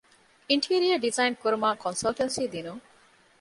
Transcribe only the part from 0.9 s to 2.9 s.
ޑިޒައިން ކުރުމާއި ކޮންސަލްޓަންސީ ދިނުން